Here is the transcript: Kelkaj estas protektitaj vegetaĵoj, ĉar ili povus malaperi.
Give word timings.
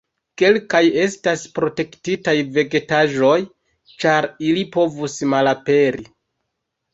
Kelkaj 0.41 0.79
estas 1.01 1.43
protektitaj 1.59 2.33
vegetaĵoj, 2.55 3.35
ĉar 4.05 4.29
ili 4.49 4.65
povus 4.79 5.19
malaperi. 5.35 6.09